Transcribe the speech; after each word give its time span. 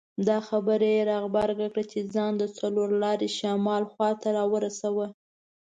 دا 0.27 0.37
خبره 0.47 0.87
یې 0.95 1.01
را 1.09 1.17
غبرګه 1.23 1.67
کړه 1.73 1.83
چې 1.91 1.99
ځان 2.13 2.31
د 2.37 2.43
څلور 2.57 2.87
لارې 3.03 3.27
شمال 3.37 3.83
خواته 3.91 4.27
راورساوه. 4.37 5.07